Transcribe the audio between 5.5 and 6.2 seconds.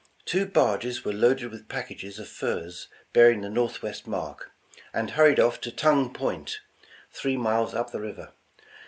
to Tongue